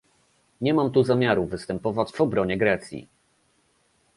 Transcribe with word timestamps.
Nie 0.61 0.73
mam 0.73 0.91
tu 0.91 1.03
zamiaru 1.03 1.45
występować 1.45 2.11
w 2.11 2.21
obronie 2.21 2.57
Grecji 2.57 3.07